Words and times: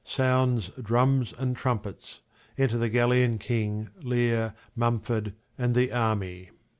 Sounds 0.03 0.71
drums 0.81 1.31
and 1.37 1.55
trumpets: 1.55 2.21
Enter 2.57 2.79
the 2.79 2.89
Gallian 2.89 3.39
king, 3.39 3.89
Leir, 4.01 4.55
Mumford, 4.75 5.35
and 5.59 5.75
the 5.75 5.91
army. 5.91 6.49